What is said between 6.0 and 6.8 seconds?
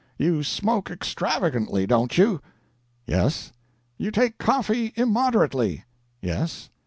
"Yes."